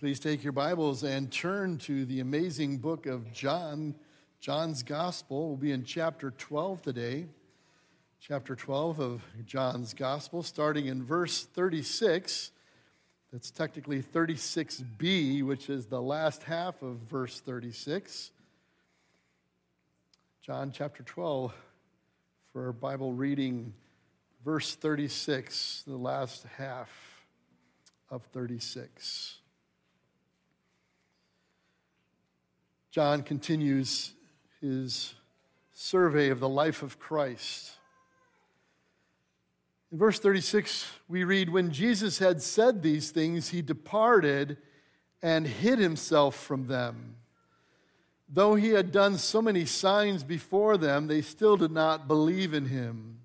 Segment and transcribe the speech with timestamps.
[0.00, 3.94] Please take your Bibles and turn to the amazing book of John,
[4.40, 5.48] John's Gospel.
[5.48, 7.26] We'll be in chapter 12 today.
[8.18, 12.50] Chapter 12 of John's Gospel, starting in verse 36.
[13.30, 18.30] That's technically 36b, which is the last half of verse 36.
[20.40, 21.52] John chapter 12
[22.54, 23.74] for our Bible reading,
[24.46, 26.88] verse 36, the last half
[28.08, 29.39] of 36.
[32.90, 34.14] John continues
[34.60, 35.14] his
[35.72, 37.72] survey of the life of Christ.
[39.92, 44.56] In verse 36, we read When Jesus had said these things, he departed
[45.22, 47.16] and hid himself from them.
[48.28, 52.66] Though he had done so many signs before them, they still did not believe in
[52.66, 53.18] him.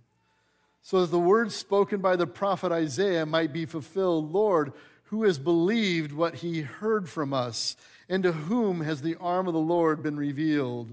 [0.81, 4.73] So that the words spoken by the prophet Isaiah might be fulfilled Lord,
[5.05, 7.75] who has believed what he heard from us?
[8.07, 10.89] And to whom has the arm of the Lord been revealed?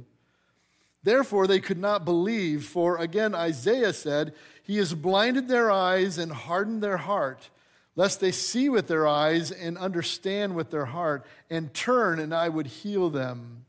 [1.02, 6.32] Therefore, they could not believe, for again Isaiah said, He has blinded their eyes and
[6.32, 7.50] hardened their heart,
[7.96, 12.48] lest they see with their eyes and understand with their heart, and turn, and I
[12.48, 13.66] would heal them.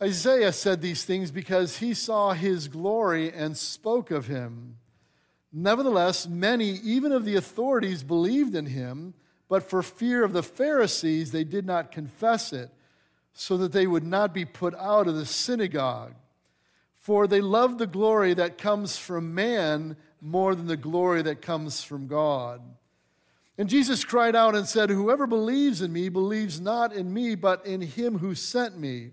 [0.00, 4.76] Isaiah said these things because he saw his glory and spoke of him.
[5.52, 9.14] Nevertheless, many, even of the authorities, believed in him
[9.48, 12.70] but for fear of the Pharisees, they did not confess it,
[13.32, 16.14] so that they would not be put out of the synagogue.
[16.94, 21.82] For they love the glory that comes from man more than the glory that comes
[21.82, 22.62] from God.
[23.58, 27.64] And Jesus cried out and said, Whoever believes in me believes not in me, but
[27.66, 29.10] in him who sent me.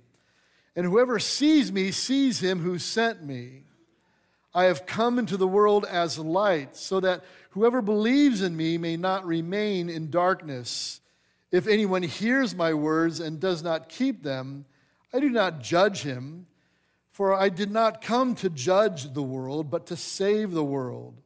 [0.75, 3.63] And whoever sees me sees him who sent me.
[4.53, 8.97] I have come into the world as light, so that whoever believes in me may
[8.97, 10.99] not remain in darkness.
[11.51, 14.65] If anyone hears my words and does not keep them,
[15.13, 16.47] I do not judge him,
[17.11, 21.21] for I did not come to judge the world, but to save the world.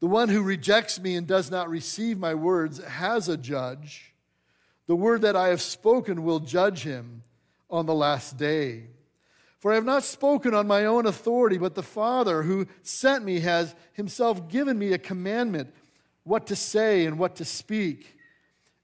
[0.00, 4.14] The one who rejects me and does not receive my words has a judge.
[4.86, 7.22] The word that I have spoken will judge him
[7.70, 8.84] on the last day.
[9.58, 13.40] For I have not spoken on my own authority, but the Father who sent me
[13.40, 15.74] has himself given me a commandment
[16.22, 18.16] what to say and what to speak.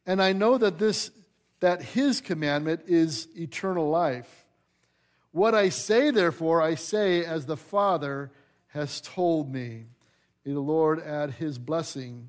[0.07, 1.11] And I know that this
[1.61, 4.45] that his commandment is eternal life.
[5.33, 8.31] What I say, therefore, I say as the Father
[8.69, 9.87] has told me.
[10.45, 12.29] May the Lord add his blessing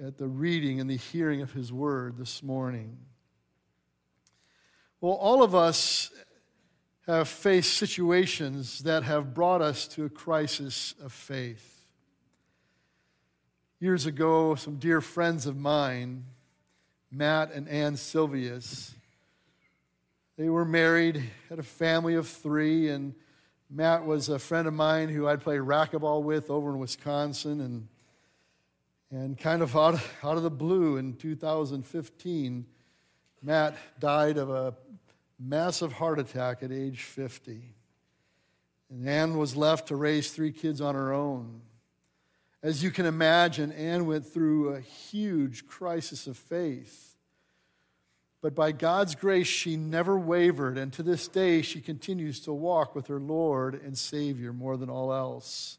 [0.00, 2.98] at the reading and the hearing of his word this morning.
[5.00, 6.12] Well, all of us
[7.08, 11.86] Uh, have faced situations that have brought us to a crisis of faith.
[13.80, 16.26] Years ago, some dear friends of mine,
[17.10, 18.92] Matt and Ann Silvius,
[20.36, 23.14] they were married, had a family of three, and
[23.70, 27.88] Matt was a friend of mine who I'd play racquetball with over in Wisconsin, and
[29.10, 32.66] and kind of out, out of the blue in 2015,
[33.42, 34.74] Matt died of a
[35.38, 37.60] massive heart attack at age 50.
[38.90, 41.60] And Ann was left to raise three kids on her own.
[42.62, 47.16] As you can imagine, Ann went through a huge crisis of faith.
[48.40, 52.94] But by God's grace, she never wavered, and to this day, she continues to walk
[52.94, 55.78] with her Lord and Savior more than all else.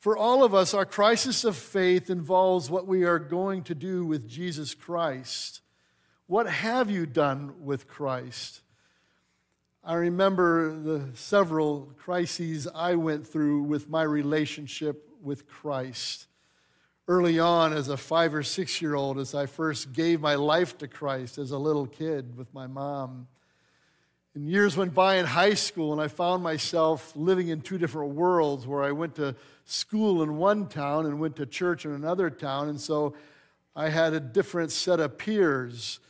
[0.00, 4.04] For all of us, our crisis of faith involves what we are going to do
[4.04, 5.60] with Jesus Christ.
[6.28, 8.60] What have you done with Christ?
[9.82, 16.26] I remember the several crises I went through with my relationship with Christ.
[17.08, 20.76] Early on, as a five or six year old, as I first gave my life
[20.78, 23.26] to Christ as a little kid with my mom.
[24.34, 28.10] And years went by in high school, and I found myself living in two different
[28.10, 29.34] worlds where I went to
[29.64, 32.68] school in one town and went to church in another town.
[32.68, 33.14] And so
[33.74, 36.00] I had a different set of peers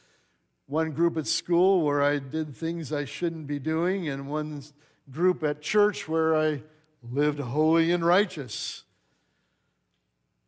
[0.68, 4.62] one group at school where I did things I shouldn't be doing, and one
[5.10, 6.62] group at church where I
[7.10, 8.84] lived holy and righteous.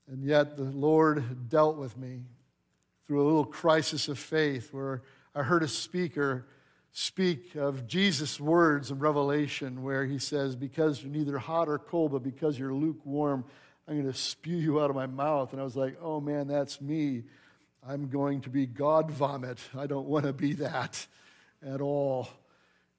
[0.07, 2.21] And yet the Lord dealt with me
[3.07, 5.03] through a little crisis of faith where
[5.35, 6.47] I heard a speaker
[6.93, 12.13] speak of Jesus' words in Revelation where he says, Because you're neither hot or cold,
[12.13, 13.45] but because you're lukewarm,
[13.89, 15.53] I'm going to spew you out of my mouth.
[15.53, 17.23] And I was like, Oh man, that's me.
[17.87, 19.59] I'm going to be God vomit.
[19.77, 21.07] I don't want to be that
[21.67, 22.29] at all.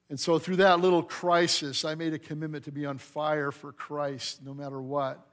[0.10, 3.72] And so, through that little crisis, I made a commitment to be on fire for
[3.72, 5.26] Christ no matter what.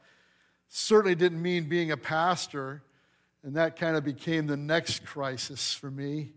[0.69, 2.83] Certainly didn't mean being a pastor.
[3.43, 6.33] And that kind of became the next crisis for me.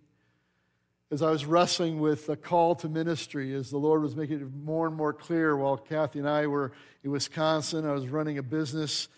[1.09, 4.53] As I was wrestling with a call to ministry, as the Lord was making it
[4.53, 6.71] more and more clear while Kathy and I were
[7.03, 9.09] in Wisconsin, I was running a business,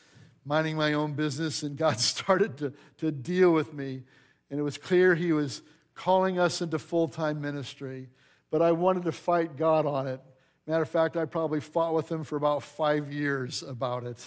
[0.46, 4.04] minding my own business, and God started to, to deal with me.
[4.50, 5.62] And it was clear He was
[5.96, 8.10] calling us into full time ministry.
[8.52, 10.22] But I wanted to fight God on it.
[10.68, 14.24] Matter of fact, I probably fought with Him for about five years about it.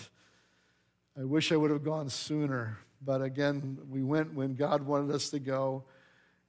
[1.18, 2.78] I wish I would have gone sooner.
[3.02, 5.84] But again, we went when God wanted us to go.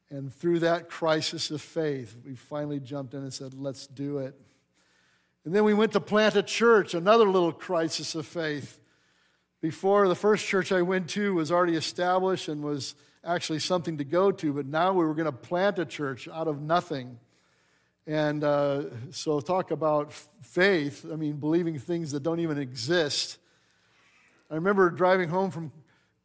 [0.09, 4.39] And through that crisis of faith, we finally jumped in and said, let's do it.
[5.45, 8.79] And then we went to plant a church, another little crisis of faith.
[9.59, 14.03] Before the first church I went to was already established and was actually something to
[14.03, 17.19] go to, but now we were going to plant a church out of nothing.
[18.05, 21.05] And uh, so, talk about faith.
[21.11, 23.37] I mean, believing things that don't even exist.
[24.49, 25.71] I remember driving home from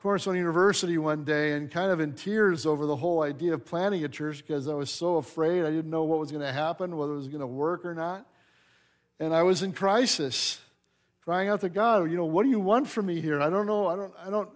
[0.01, 4.05] Cornerstone University one day and kind of in tears over the whole idea of planting
[4.05, 5.65] a church because I was so afraid.
[5.65, 7.95] I didn't know what was going to happen, whether it was going to work or
[7.95, 8.27] not.
[9.19, 10.61] And I was in crisis,
[11.25, 13.41] crying out to God, you know, what do you want from me here?
[13.41, 13.87] I don't know.
[13.87, 14.49] I don't, I don't,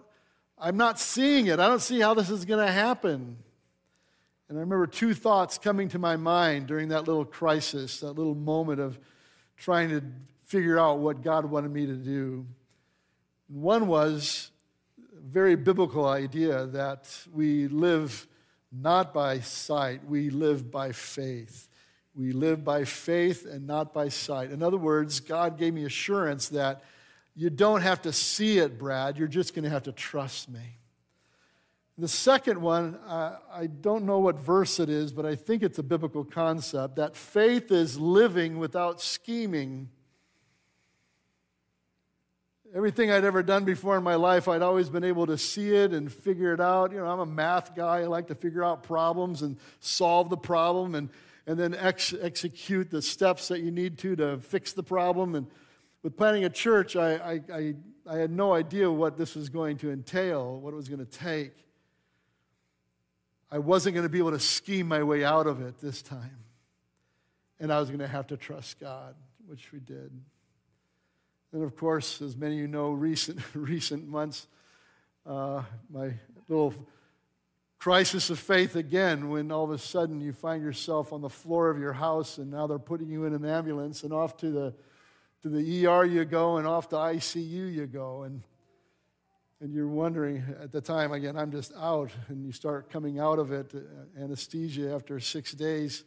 [0.57, 1.59] I'm not seeing it.
[1.59, 3.37] I don't see how this is going to happen.
[4.49, 8.35] And I remember two thoughts coming to my mind during that little crisis, that little
[8.35, 8.99] moment of
[9.57, 10.01] trying to
[10.45, 12.45] figure out what God wanted me to do.
[13.47, 14.51] One was
[15.17, 18.27] a very biblical idea that we live
[18.71, 21.66] not by sight, we live by faith.
[22.17, 24.49] We live by faith and not by sight.
[24.49, 26.83] In other words, God gave me assurance that
[27.35, 29.19] you don't have to see it, Brad.
[29.19, 30.79] You're just going to have to trust me.
[31.99, 35.77] The second one, uh, I don't know what verse it is, but I think it's
[35.77, 39.89] a biblical concept that faith is living without scheming.
[42.75, 45.93] Everything I'd ever done before in my life, I'd always been able to see it
[45.93, 46.91] and figure it out.
[46.91, 47.99] You know, I'm a math guy.
[47.99, 51.09] I like to figure out problems and solve the problem and,
[51.47, 55.33] and then ex- execute the steps that you need to to fix the problem.
[55.33, 55.47] And
[56.03, 59.77] with planning a church, I, I, I, I had no idea what this was going
[59.77, 61.53] to entail, what it was going to take.
[63.49, 66.43] I wasn't going to be able to scheme my way out of it this time.
[67.61, 69.15] And I was going to have to trust God,
[69.47, 70.11] which we did.
[71.53, 74.47] And of course, as many of you know, recent, recent months,
[75.25, 76.13] uh, my
[76.49, 76.73] little
[77.79, 81.69] crisis of faith again when all of a sudden you find yourself on the floor
[81.69, 84.73] of your house and now they're putting you in an ambulance and off to the
[85.43, 88.23] to the ER you go and off to ICU you go.
[88.23, 88.41] And
[89.59, 93.37] and you're wondering at the time again I'm just out and you start coming out
[93.37, 96.03] of it uh, anesthesia after 6 days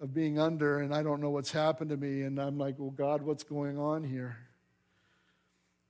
[0.00, 2.90] of being under and I don't know what's happened to me and I'm like well
[2.90, 4.36] God what's going on here?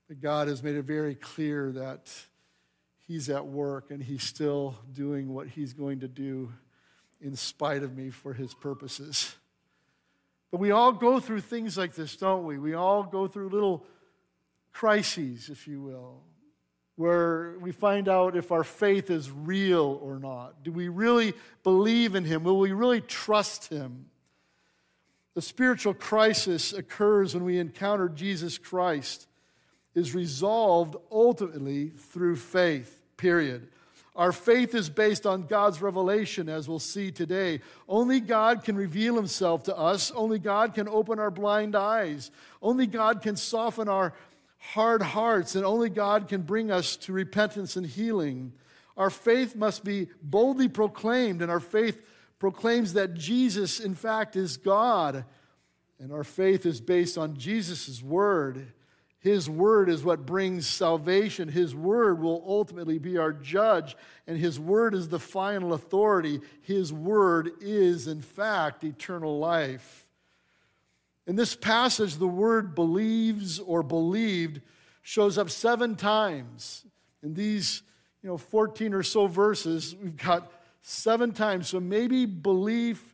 [0.06, 2.12] But God has made it very clear that
[3.06, 6.52] He's at work and He's still doing what He's going to do
[7.20, 9.34] in spite of me for His purposes.
[10.50, 12.58] But we all go through things like this, don't we?
[12.58, 13.86] We all go through little
[14.72, 16.20] crises, if you will,
[16.96, 20.62] where we find out if our faith is real or not.
[20.62, 21.32] Do we really
[21.62, 22.44] believe in Him?
[22.44, 24.06] Will we really trust Him?
[25.34, 29.28] The spiritual crisis occurs when we encounter Jesus Christ
[29.94, 33.68] is resolved ultimately through faith, period.
[34.14, 37.60] Our faith is based on God's revelation, as we'll see today.
[37.86, 40.10] Only God can reveal himself to us.
[40.10, 42.30] Only God can open our blind eyes.
[42.62, 44.14] Only God can soften our
[44.58, 48.52] hard hearts, and only God can bring us to repentance and healing.
[48.96, 52.00] Our faith must be boldly proclaimed, and our faith
[52.38, 55.26] proclaims that Jesus, in fact, is God.
[55.98, 58.72] And our faith is based on Jesus' word.
[59.26, 61.48] His word is what brings salvation.
[61.48, 63.96] His word will ultimately be our judge,
[64.28, 66.40] and His word is the final authority.
[66.62, 70.06] His word is, in fact, eternal life.
[71.26, 74.60] In this passage, the word believes or believed
[75.02, 76.86] shows up seven times.
[77.20, 77.82] In these,
[78.22, 80.52] you know, 14 or so verses, we've got
[80.82, 81.66] seven times.
[81.66, 83.12] So maybe belief,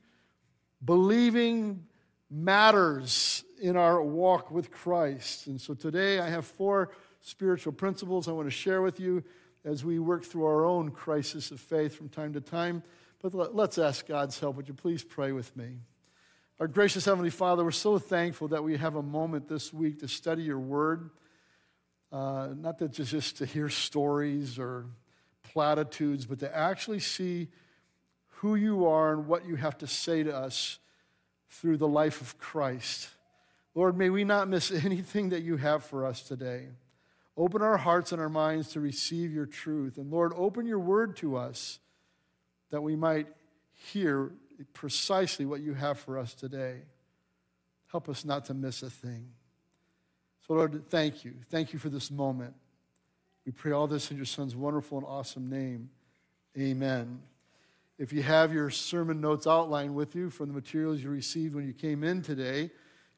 [0.85, 1.87] believing
[2.31, 5.47] matters in our walk with Christ.
[5.47, 6.91] And so today I have four
[7.21, 9.23] spiritual principles I want to share with you
[9.65, 12.83] as we work through our own crisis of faith from time to time.
[13.23, 14.57] But let's ask God's help.
[14.57, 15.77] Would you please pray with me?
[16.59, 20.09] Our gracious Heavenly Father, we're so thankful that we have a moment this week to
[20.09, 21.11] study your word.
[22.11, 24.87] Uh, not to just, just to hear stories or
[25.45, 27.47] platitudes, but to actually see
[28.27, 30.81] who you are and what you have to say to us
[31.49, 33.09] through the life of Christ.
[33.75, 36.69] Lord, may we not miss anything that you have for us today.
[37.37, 39.97] Open our hearts and our minds to receive your truth.
[39.97, 41.79] And Lord, open your word to us
[42.71, 43.27] that we might
[43.91, 44.33] hear
[44.75, 46.83] precisely what you have for us today.
[47.91, 49.29] Help us not to miss a thing.
[50.47, 51.35] So, Lord, thank you.
[51.51, 52.55] Thank you for this moment.
[53.47, 55.91] We pray all this in your Son's wonderful and awesome name.
[56.59, 57.21] Amen.
[57.99, 61.67] If you have your sermon notes outlined with you from the materials you received when
[61.67, 62.71] you came in today,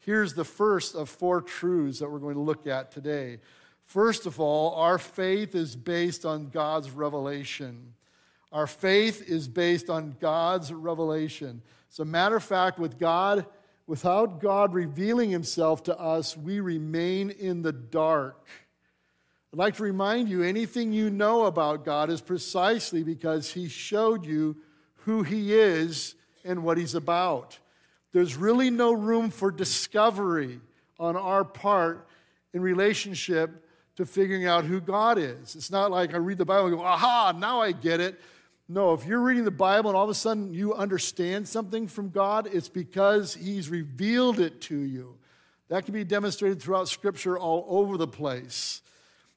[0.05, 3.39] here's the first of four truths that we're going to look at today.
[3.85, 7.95] First of all, our faith is based on God's revelation.
[8.53, 11.63] Our faith is based on God's revelation.
[11.91, 13.47] As a matter of fact, with God,
[13.87, 18.47] without God revealing himself to us, we remain in the dark.
[19.53, 24.25] I'd like to remind you anything you know about God is precisely because he showed
[24.25, 24.57] you
[25.05, 27.59] who he is and what he's about.
[28.15, 30.61] There's really no room for discovery
[31.01, 32.07] on our part
[32.53, 33.51] in relationship
[33.97, 35.57] to figuring out who God is.
[35.57, 38.21] It's not like I read the Bible and go, aha, now I get it.
[38.69, 42.11] No, if you're reading the Bible and all of a sudden you understand something from
[42.11, 45.17] God, it's because He's revealed it to you.
[45.69, 48.81] That can be demonstrated throughout Scripture all over the place.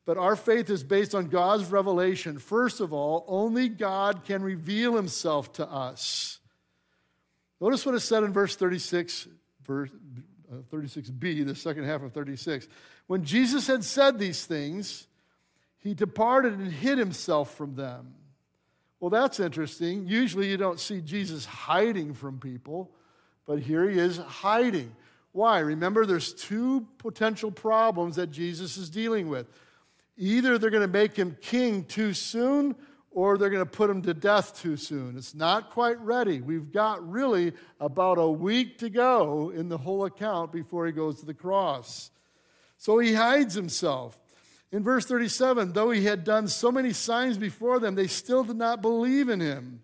[0.05, 2.37] But our faith is based on God's revelation.
[2.37, 6.36] First of all, only God can reveal Himself to us.
[7.59, 9.27] Notice what it said in verse 36,
[9.65, 9.89] verse,
[10.51, 12.67] uh, 36b, the second half of 36.
[13.07, 15.07] When Jesus had said these things,
[15.79, 18.13] he departed and hid himself from them.
[18.99, 20.07] Well, that's interesting.
[20.07, 22.91] Usually you don't see Jesus hiding from people,
[23.45, 24.95] but here he is hiding.
[25.31, 25.59] Why?
[25.59, 29.47] Remember, there's two potential problems that Jesus is dealing with.
[30.17, 32.75] Either they're going to make him king too soon,
[33.17, 35.17] or they're going to put him to death too soon.
[35.17, 36.39] It's not quite ready.
[36.39, 41.19] We've got really about a week to go in the whole account before he goes
[41.21, 42.11] to the cross.
[42.77, 44.15] So he hides himself.
[44.71, 48.57] In verse 37, though he had done so many signs before them, they still did
[48.57, 49.81] not believe in him.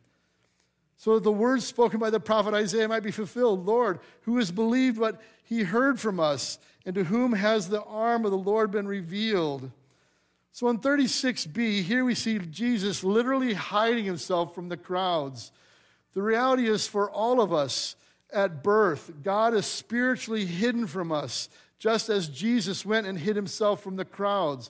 [0.98, 4.52] So that the words spoken by the prophet Isaiah might be fulfilled Lord, who has
[4.52, 8.70] believed what he heard from us, and to whom has the arm of the Lord
[8.70, 9.72] been revealed?
[10.54, 15.52] So in 36b, here we see Jesus literally hiding himself from the crowds.
[16.14, 17.96] The reality is for all of us
[18.32, 23.82] at birth, God is spiritually hidden from us just as Jesus went and hid himself
[23.82, 24.70] from the crowds.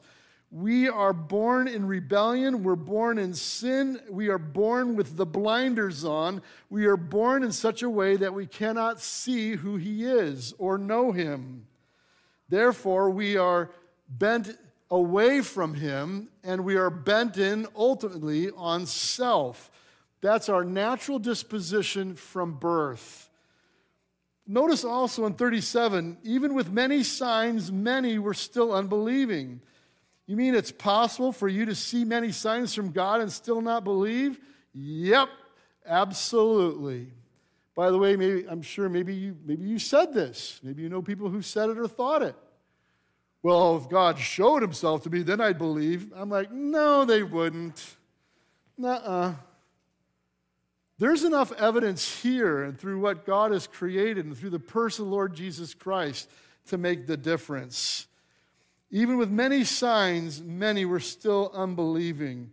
[0.51, 2.63] We are born in rebellion.
[2.63, 3.99] We're born in sin.
[4.09, 6.41] We are born with the blinders on.
[6.69, 10.77] We are born in such a way that we cannot see who He is or
[10.77, 11.67] know Him.
[12.47, 13.69] Therefore, we are
[14.07, 14.57] bent
[14.93, 19.71] away from Him and we are bent in ultimately on self.
[20.21, 23.29] That's our natural disposition from birth.
[24.45, 29.61] Notice also in 37, even with many signs, many were still unbelieving.
[30.27, 33.83] You mean it's possible for you to see many signs from God and still not
[33.83, 34.39] believe?
[34.73, 35.29] Yep,
[35.87, 37.07] absolutely.
[37.75, 40.59] By the way, maybe I'm sure maybe you maybe you said this.
[40.61, 42.35] Maybe you know people who said it or thought it.
[43.43, 46.11] Well, if God showed himself to me, then I'd believe.
[46.15, 47.95] I'm like, no, they wouldn't.
[48.77, 49.33] Nuh-uh.
[50.97, 55.35] There's enough evidence here and through what God has created and through the person Lord
[55.35, 56.29] Jesus Christ
[56.67, 58.07] to make the difference.
[58.89, 62.49] Even with many signs, many were still unbelieving.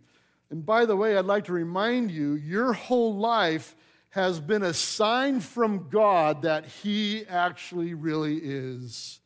[0.49, 3.75] And by the way, I'd like to remind you your whole life
[4.09, 9.20] has been a sign from God that He actually really is.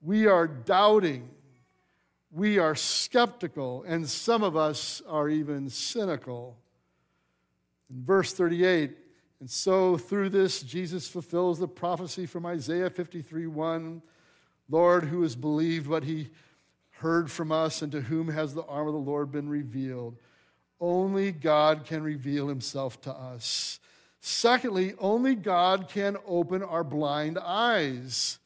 [0.00, 1.28] We are doubting,
[2.30, 6.56] we are skeptical, and some of us are even cynical.
[7.90, 8.96] In verse 38,
[9.40, 14.02] and so through this, Jesus fulfills the prophecy from Isaiah 53 1.
[14.68, 16.30] Lord, who has believed what he
[16.98, 20.16] heard from us, and to whom has the arm of the Lord been revealed?
[20.80, 23.78] Only God can reveal himself to us.
[24.20, 28.38] Secondly, only God can open our blind eyes.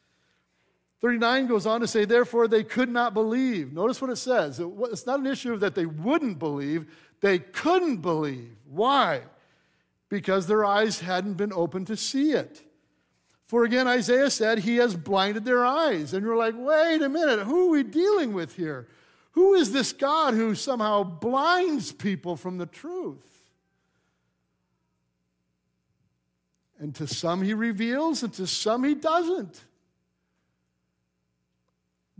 [1.00, 3.72] 39 goes on to say, therefore, they could not believe.
[3.72, 4.60] Notice what it says.
[4.60, 6.86] It's not an issue that they wouldn't believe,
[7.20, 8.56] they couldn't believe.
[8.68, 9.22] Why?
[10.08, 12.62] Because their eyes hadn't been opened to see it.
[13.46, 16.14] For again, Isaiah said, He has blinded their eyes.
[16.14, 18.86] And you're like, wait a minute, who are we dealing with here?
[19.32, 23.26] Who is this God who somehow blinds people from the truth?
[26.78, 29.64] And to some he reveals, and to some he doesn't.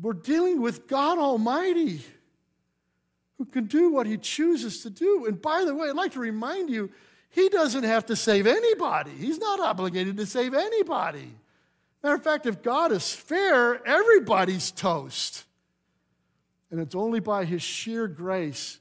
[0.01, 2.03] We're dealing with God Almighty
[3.39, 5.27] who can do what he chooses to do.
[5.27, 6.91] And by the way, I'd like to remind you,
[7.31, 9.13] he doesn't have to save anybody.
[9.13, 11.33] He's not obligated to save anybody.
[12.03, 15.45] Matter of fact, if God is fair, everybody's toast.
[16.71, 18.79] And it's only by His sheer grace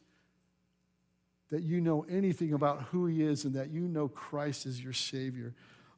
[1.52, 4.94] that you know anything about who He is and that you know Christ is your
[4.94, 5.54] Savior.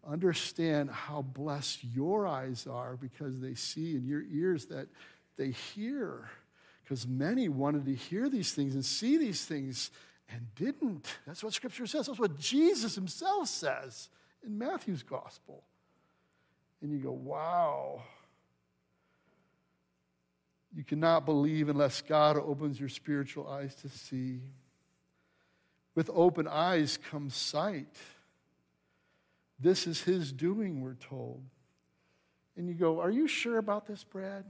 [0.07, 4.87] Understand how blessed your eyes are because they see and your ears that
[5.37, 6.29] they hear.
[6.83, 9.91] Because many wanted to hear these things and see these things
[10.29, 11.07] and didn't.
[11.27, 12.07] That's what Scripture says.
[12.07, 14.09] That's what Jesus Himself says
[14.43, 15.63] in Matthew's Gospel.
[16.81, 18.01] And you go, wow.
[20.75, 24.39] You cannot believe unless God opens your spiritual eyes to see.
[25.93, 27.97] With open eyes comes sight.
[29.61, 31.43] This is his doing, we're told.
[32.57, 34.45] And you go, Are you sure about this, Brad?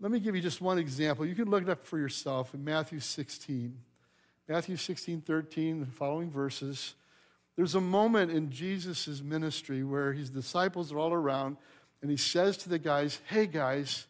[0.00, 1.26] Let me give you just one example.
[1.26, 3.78] You can look it up for yourself in Matthew 16.
[4.48, 6.94] Matthew 16, 13, the following verses.
[7.56, 11.58] There's a moment in Jesus' ministry where his disciples are all around,
[12.00, 14.06] and he says to the guys, Hey, guys,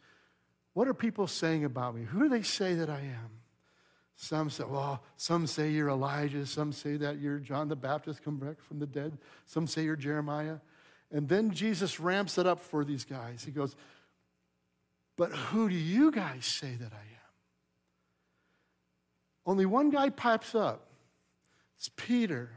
[0.72, 2.04] what are people saying about me?
[2.04, 3.39] Who do they say that I am?
[4.22, 6.44] Some say, well, some say you're Elijah.
[6.44, 9.16] Some say that you're John the Baptist come back from the dead.
[9.46, 10.58] Some say you're Jeremiah.
[11.10, 13.42] And then Jesus ramps it up for these guys.
[13.42, 13.74] He goes,
[15.16, 17.30] But who do you guys say that I am?
[19.46, 20.86] Only one guy pipes up.
[21.78, 22.50] It's Peter.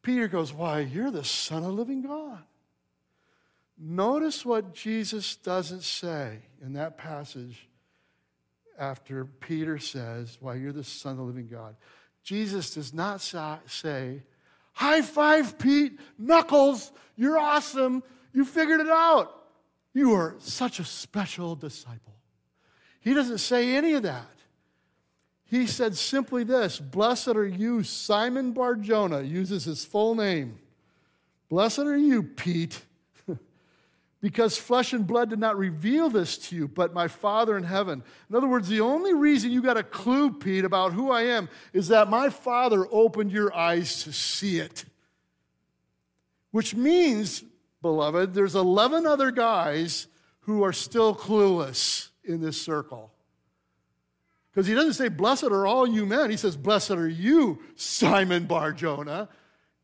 [0.00, 2.42] Peter goes, Why, you're the Son of living God.
[3.78, 7.68] Notice what Jesus doesn't say in that passage
[8.78, 11.76] after Peter says, Why, you're the Son of the living God.
[12.22, 14.22] Jesus does not say,
[14.72, 18.02] High five, Pete, knuckles, you're awesome,
[18.32, 19.42] you figured it out.
[19.92, 22.14] You are such a special disciple.
[23.00, 24.26] He doesn't say any of that.
[25.44, 30.58] He said simply this Blessed are you, Simon Barjona, uses his full name.
[31.48, 32.80] Blessed are you, Pete
[34.24, 38.02] because flesh and blood did not reveal this to you, but my Father in heaven.
[38.30, 41.50] In other words, the only reason you got a clue, Pete, about who I am
[41.74, 44.86] is that my Father opened your eyes to see it.
[46.52, 47.44] Which means,
[47.82, 50.06] beloved, there's 11 other guys
[50.40, 53.12] who are still clueless in this circle.
[54.50, 56.30] Because he doesn't say, Blessed are all you men.
[56.30, 59.28] He says, Blessed are you, Simon Bar Jonah.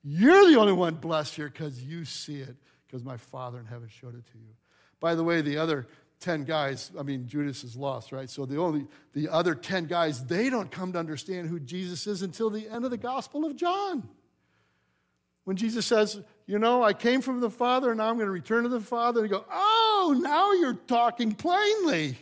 [0.03, 2.57] You're the only one blessed here because you see it
[2.91, 4.55] because my Father in heaven showed it to you.
[4.99, 5.87] By the way, the other
[6.19, 8.29] 10 guys, I mean, Judas is lost, right?
[8.29, 12.23] So the only, the other 10 guys, they don't come to understand who Jesus is
[12.23, 14.09] until the end of the Gospel of John.
[15.45, 18.33] When Jesus says, you know, I came from the Father and now I'm going to
[18.33, 22.19] return to the Father, and go, oh, now you're talking plainly.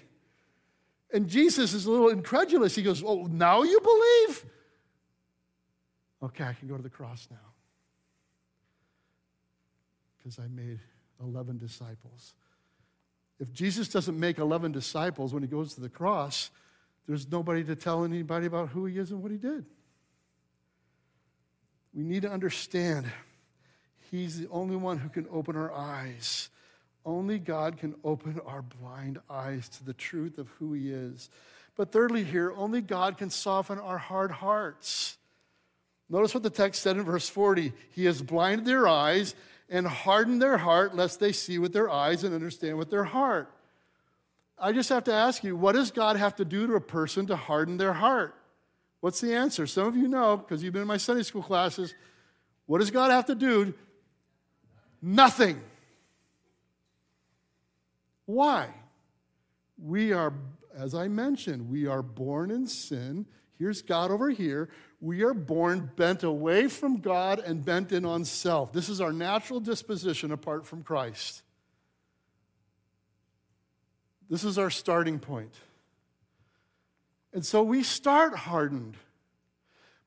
[1.12, 2.74] And Jesus is a little incredulous.
[2.74, 4.44] He goes, oh, now you believe?
[6.22, 7.47] Okay, I can go to the cross now
[10.28, 10.78] because I made
[11.22, 12.34] 11 disciples.
[13.40, 16.50] If Jesus doesn't make 11 disciples when he goes to the cross,
[17.06, 19.64] there's nobody to tell anybody about who he is and what he did.
[21.94, 23.06] We need to understand
[24.10, 26.50] he's the only one who can open our eyes.
[27.06, 31.30] Only God can open our blind eyes to the truth of who he is.
[31.74, 35.16] But thirdly, here, only God can soften our hard hearts.
[36.10, 39.34] Notice what the text said in verse 40 He has blinded their eyes
[39.68, 43.52] and harden their heart lest they see with their eyes and understand with their heart.
[44.58, 47.26] I just have to ask you, what does God have to do to a person
[47.26, 48.34] to harden their heart?
[49.00, 49.66] What's the answer?
[49.66, 51.94] Some of you know because you've been in my Sunday school classes.
[52.66, 53.74] What does God have to do?
[55.00, 55.60] Nothing.
[58.26, 58.68] Why?
[59.80, 60.32] We are,
[60.76, 63.26] as I mentioned, we are born in sin.
[63.58, 64.68] Here's God over here
[65.00, 68.72] we are born bent away from God and bent in on self.
[68.72, 71.42] This is our natural disposition apart from Christ.
[74.28, 75.54] This is our starting point.
[77.32, 78.96] And so we start hardened.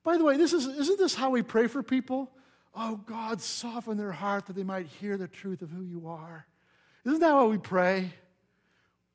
[0.04, 2.30] By the way, this is, isn't this how we pray for people?
[2.76, 6.46] Oh, God, soften their heart that they might hear the truth of who you are.
[7.06, 8.14] Isn't that what we pray?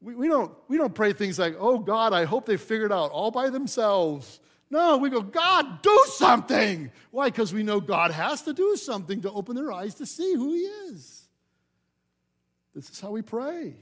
[0.00, 3.10] We, we, don't, we don't pray things like, oh, God, I hope they figured out
[3.10, 4.40] all by themselves.
[4.68, 6.90] No, we go, God, do something.
[7.10, 7.28] Why?
[7.28, 10.52] Because we know God has to do something to open their eyes to see who
[10.54, 11.28] He is.
[12.74, 13.74] This is how we pray.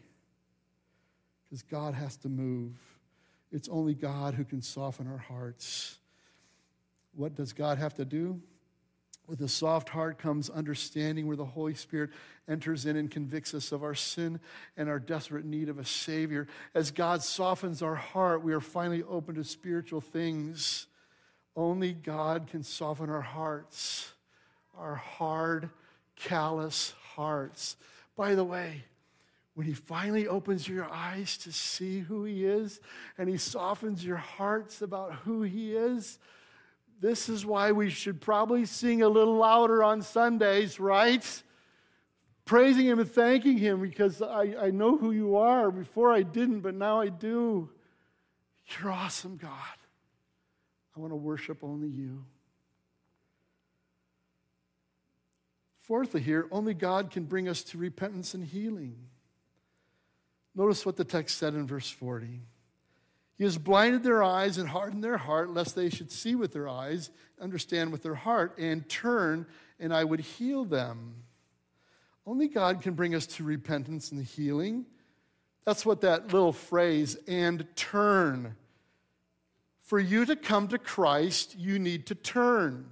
[1.44, 2.74] Because God has to move.
[3.50, 5.98] It's only God who can soften our hearts.
[7.14, 8.40] What does God have to do?
[9.27, 12.11] With a soft heart comes understanding, where the Holy Spirit
[12.47, 14.39] enters in and convicts us of our sin
[14.77, 16.47] and our desperate need of a Savior.
[16.75, 20.87] As God softens our heart, we are finally open to spiritual things.
[21.57, 24.13] Only God can soften our hearts,
[24.77, 25.71] our hard,
[26.17, 27.77] callous hearts.
[28.17, 28.85] By the way,
[29.55, 32.81] when He finally opens your eyes to see who He is
[33.17, 36.19] and He softens your hearts about who He is,
[37.05, 41.43] this is why we should probably sing a little louder on Sundays, right?
[42.47, 45.71] Praising Him and thanking Him because I, I know who you are.
[45.71, 47.69] Before I didn't, but now I do.
[48.69, 49.51] You're awesome, God.
[50.97, 52.25] I want to worship only you.
[55.83, 58.97] Fourthly, here, only God can bring us to repentance and healing.
[60.55, 62.40] Notice what the text said in verse 40.
[63.37, 66.68] He has blinded their eyes and hardened their heart, lest they should see with their
[66.68, 69.47] eyes, understand with their heart, and turn,
[69.81, 71.14] and I would heal them.
[72.27, 74.87] Only God can bring us to repentance and healing.
[75.64, 78.55] That's what that little phrase, and turn.
[79.83, 82.90] For you to come to Christ, you need to turn.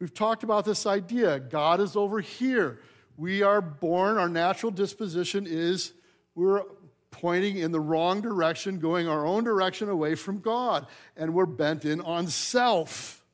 [0.00, 2.80] We've talked about this idea God is over here.
[3.16, 5.92] We are born, our natural disposition is
[6.34, 6.62] we're
[7.10, 11.84] pointing in the wrong direction, going our own direction away from God, and we're bent
[11.84, 13.24] in on self.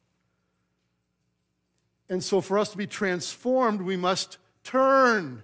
[2.08, 5.42] And so, for us to be transformed, we must turn.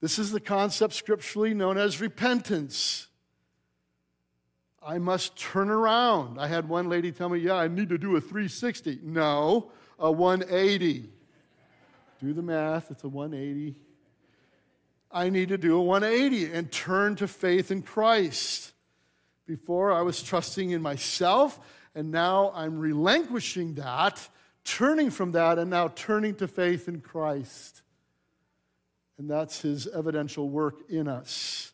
[0.00, 3.08] This is the concept scripturally known as repentance.
[4.86, 6.38] I must turn around.
[6.38, 9.00] I had one lady tell me, Yeah, I need to do a 360.
[9.02, 11.10] No, a 180.
[12.22, 13.74] Do the math, it's a 180.
[15.10, 18.72] I need to do a 180 and turn to faith in Christ.
[19.46, 21.60] Before I was trusting in myself,
[21.94, 24.28] and now I'm relinquishing that,
[24.64, 27.82] turning from that, and now turning to faith in Christ.
[29.18, 31.72] And that's his evidential work in us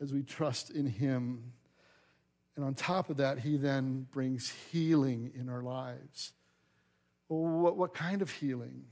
[0.00, 1.52] as we trust in him.
[2.56, 6.32] And on top of that, he then brings healing in our lives.
[7.28, 8.84] Well, what, what kind of healing?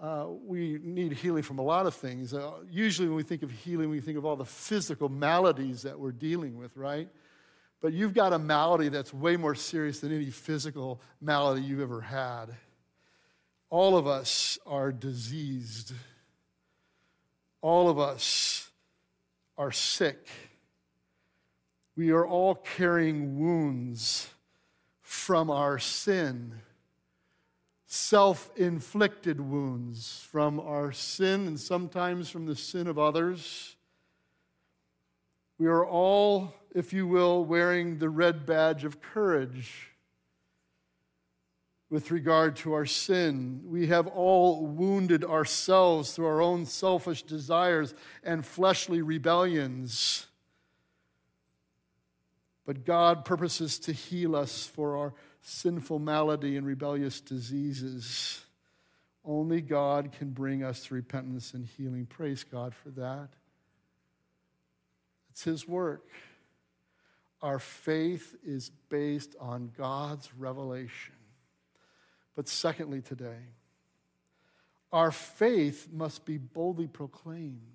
[0.00, 2.34] Uh, we need healing from a lot of things.
[2.34, 5.98] Uh, usually, when we think of healing, we think of all the physical maladies that
[5.98, 7.08] we're dealing with, right?
[7.80, 12.00] But you've got a malady that's way more serious than any physical malady you've ever
[12.00, 12.46] had.
[13.70, 15.92] All of us are diseased,
[17.60, 18.70] all of us
[19.56, 20.26] are sick.
[21.96, 24.28] We are all carrying wounds
[25.00, 26.54] from our sin,
[27.94, 33.76] self inflicted wounds from our sin and sometimes from the sin of others.
[35.58, 39.92] We are all, if you will, wearing the red badge of courage
[41.88, 43.60] with regard to our sin.
[43.64, 50.26] We have all wounded ourselves through our own selfish desires and fleshly rebellions.
[52.66, 55.14] But God purposes to heal us for our
[55.46, 58.40] sinful malady and rebellious diseases.
[59.24, 62.06] Only God can bring us to repentance and healing.
[62.06, 63.28] Praise God for that.
[65.30, 66.08] It's His work.
[67.42, 71.14] Our faith is based on God's revelation.
[72.34, 73.52] But secondly, today,
[74.92, 77.73] our faith must be boldly proclaimed.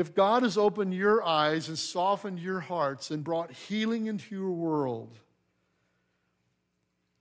[0.00, 4.50] If God has opened your eyes and softened your hearts and brought healing into your
[4.50, 5.14] world,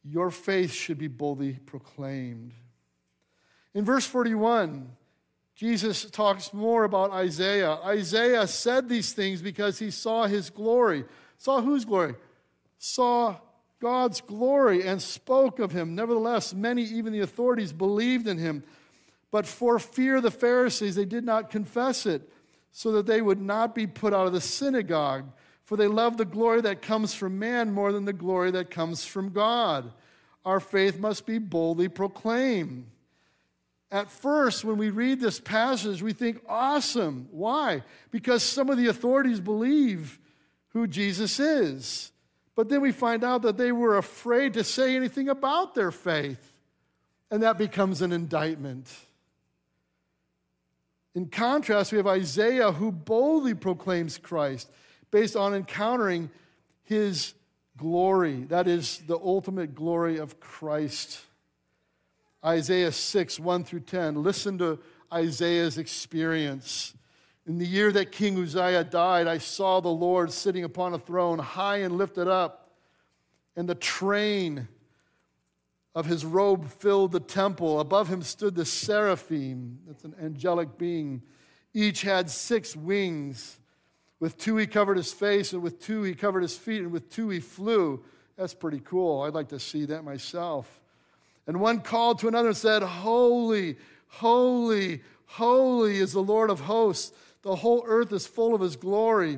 [0.02, 2.54] your faith should be boldly proclaimed.
[3.74, 4.96] In verse 41,
[5.56, 7.80] Jesus talks more about Isaiah.
[7.84, 11.04] Isaiah said these things because he saw his glory.
[11.38, 12.15] Saw whose glory?
[12.78, 13.36] Saw
[13.82, 15.96] God's glory and spoke of him.
[15.96, 18.63] Nevertheless, many, even the authorities, believed in him.
[19.32, 22.32] But for fear of the Pharisees, they did not confess it
[22.72, 25.26] so that they would not be put out of the synagogue.
[25.66, 29.06] For they love the glory that comes from man more than the glory that comes
[29.06, 29.92] from God.
[30.44, 32.88] Our faith must be boldly proclaimed.
[33.92, 37.28] At first, when we read this passage, we think, awesome.
[37.32, 37.84] Why?
[38.12, 40.20] Because some of the authorities believe
[40.70, 42.12] who Jesus is.
[42.56, 46.54] But then we find out that they were afraid to say anything about their faith.
[47.32, 48.88] And that becomes an indictment.
[51.15, 54.69] In contrast, we have Isaiah who boldly proclaims Christ
[55.12, 56.30] based on encountering
[56.84, 57.34] his
[57.78, 58.43] glory.
[58.43, 61.22] That is the ultimate glory of Christ.
[62.45, 64.22] Isaiah 6, 1 through 10.
[64.24, 64.80] Listen to
[65.12, 66.93] Isaiah's experience.
[67.48, 71.39] In the year that King Uzziah died, I saw the Lord sitting upon a throne,
[71.39, 72.69] high and lifted up,
[73.56, 74.67] and the train
[75.95, 77.80] of his robe filled the temple.
[77.80, 81.21] Above him stood the seraphim, that's an angelic being.
[81.73, 83.60] Each had six wings.
[84.19, 87.10] With two, he covered his face, and with two, he covered his feet, and with
[87.10, 88.04] two, he flew.
[88.36, 89.21] That's pretty cool.
[89.21, 90.82] I'd like to see that myself.
[91.47, 97.15] And one called to another and said, Holy, holy, Holy is the Lord of hosts.
[97.43, 99.38] The whole earth is full of his glory.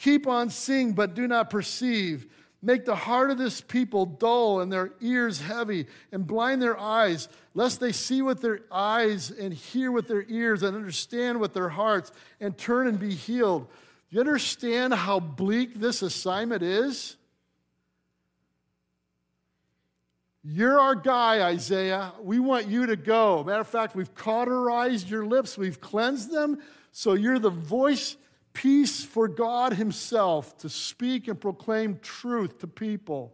[0.00, 2.26] Keep on seeing, but do not perceive.
[2.62, 7.28] Make the heart of this people dull and their ears heavy, and blind their eyes,
[7.54, 11.68] lest they see with their eyes and hear with their ears and understand with their
[11.68, 13.68] hearts and turn and be healed.
[14.10, 17.16] You understand how bleak this assignment is?
[20.42, 22.12] You're our guy, Isaiah.
[22.22, 23.44] We want you to go.
[23.44, 26.58] Matter of fact, we've cauterized your lips, we've cleansed them,
[26.90, 28.16] so you're the voice
[28.58, 33.32] peace for God Himself to speak and proclaim truth to people.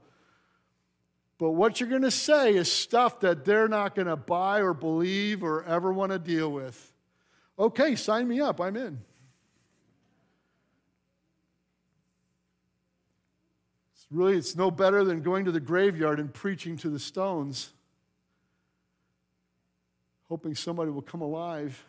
[1.38, 4.74] But what you're going to say is stuff that they're not going to buy or
[4.74, 6.92] believe or ever want to deal with.
[7.58, 8.60] Okay, sign me up.
[8.60, 9.00] I'm in.
[13.94, 17.72] It's really, it's no better than going to the graveyard and preaching to the stones,
[20.28, 21.82] hoping somebody will come alive.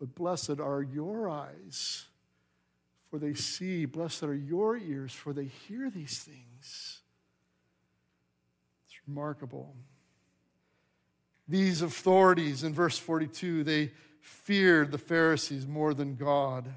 [0.00, 2.06] But blessed are your eyes,
[3.10, 3.84] for they see.
[3.84, 7.00] Blessed are your ears, for they hear these things.
[8.86, 9.76] It's remarkable.
[11.46, 13.90] These authorities, in verse 42, they
[14.22, 16.72] feared the Pharisees more than God.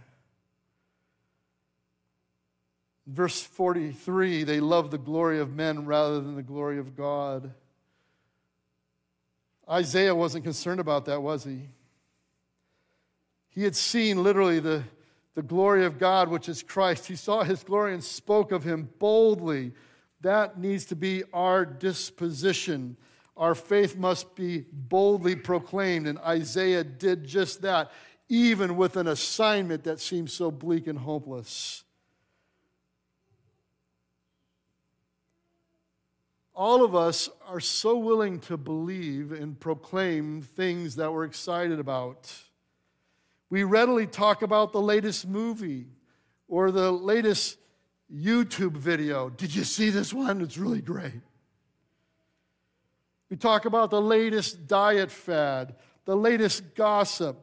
[3.08, 7.54] Verse 43, they loved the glory of men rather than the glory of God.
[9.70, 11.70] Isaiah wasn't concerned about that, was he?
[13.54, 14.84] He had seen literally the,
[15.36, 17.08] the glory of God, which is Christ.
[17.08, 19.74] He saw his glory and spoke of him boldly.
[20.22, 22.98] That needs to be our disposition.
[23.38, 27.92] Our faith must be boldly proclaimed, and Isaiah did just that,
[28.30, 31.84] even with an assignment that seems so bleak and hopeless.
[36.56, 42.32] All of us are so willing to believe and proclaim things that we're excited about.
[43.50, 45.88] We readily talk about the latest movie
[46.48, 47.58] or the latest
[48.14, 49.30] YouTube video.
[49.30, 50.42] Did you see this one?
[50.42, 51.22] It's really great.
[53.30, 55.76] We talk about the latest diet fad,
[56.06, 57.38] the latest gossip.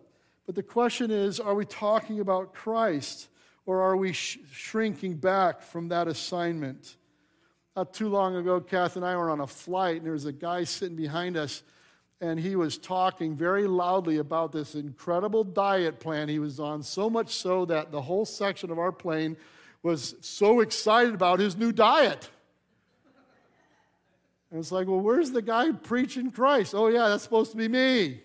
[0.46, 3.28] But the question is are we talking about Christ
[3.66, 6.96] or are we sh- shrinking back from that assignment?
[7.76, 10.32] Not too long ago, Kath and I were on a flight, and there was a
[10.32, 11.62] guy sitting behind us
[12.20, 17.08] and he was talking very loudly about this incredible diet plan he was on, so
[17.08, 19.36] much so that the whole section of our plane
[19.82, 22.28] was so excited about his new diet.
[24.50, 26.74] And it's like, well, where's the guy preaching Christ?
[26.74, 28.20] Oh, yeah, that's supposed to be me.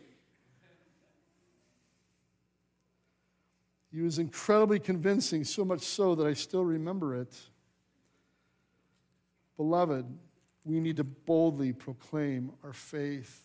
[3.93, 7.33] He was incredibly convincing, so much so that I still remember it.
[9.55, 10.05] Beloved,
[10.65, 13.43] we need to boldly proclaim our faith.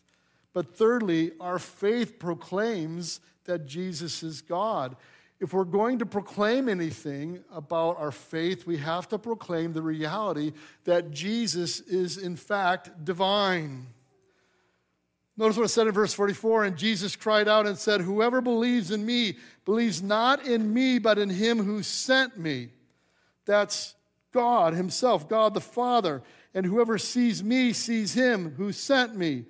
[0.52, 4.96] But thirdly, our faith proclaims that Jesus is God.
[5.38, 10.52] If we're going to proclaim anything about our faith, we have to proclaim the reality
[10.84, 13.86] that Jesus is, in fact, divine.
[15.36, 18.90] Notice what it said in verse 44 And Jesus cried out and said, Whoever believes
[18.90, 22.68] in me believes not in me, but in him who sent me.
[23.46, 23.94] That's
[24.32, 26.22] God Himself, God the Father.
[26.54, 29.44] And whoever sees me sees him who sent me.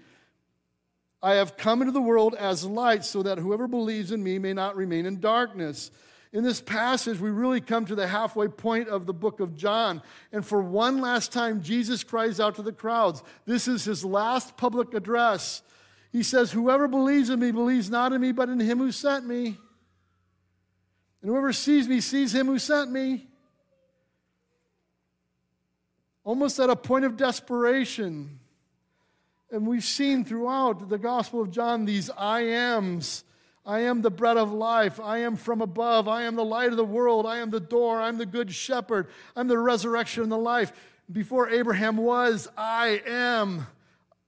[1.23, 4.55] I have come into the world as light so that whoever believes in me may
[4.55, 5.91] not remain in darkness.
[6.33, 10.01] In this passage, we really come to the halfway point of the book of John.
[10.33, 13.23] And for one last time, Jesus cries out to the crowds.
[13.45, 15.63] This is his last public address.
[16.13, 19.27] He says, Whoever believes in me believes not in me, but in him who sent
[19.27, 19.59] me.
[21.21, 23.27] And whoever sees me sees him who sent me.
[26.25, 28.40] Almost at a point of desperation.
[29.53, 33.25] And we've seen throughout the Gospel of John these I ams.
[33.67, 35.01] I am the bread of life.
[35.01, 36.09] I am from above.
[36.09, 37.27] I am the light of the world.
[37.27, 38.01] I am the door.
[38.01, 39.09] I'm the good shepherd.
[39.37, 40.73] I'm the resurrection and the life.
[41.11, 43.67] Before Abraham was, I am.